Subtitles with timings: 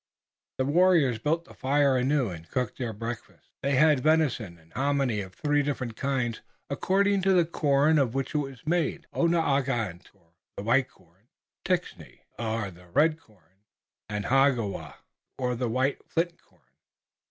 [0.57, 3.51] The warriors built the fire anew and cooked their breakfasts.
[3.61, 5.61] They had venison and hominy of three
[5.93, 11.27] kinds according to the corn of which it was made, Onaogaant or the white corn,
[11.63, 13.61] Ticne or the red corn,
[14.09, 14.95] and Hagowa
[15.37, 16.61] or the white flint corn.